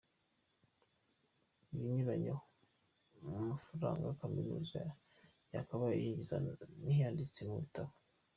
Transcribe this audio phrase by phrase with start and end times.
[1.63, 2.35] Ikinyuranyo
[3.21, 4.79] mu mafaranga Kaminuza
[5.55, 6.35] yakabaye yinjiza
[6.83, 7.91] n’ayanditse mu bitabo.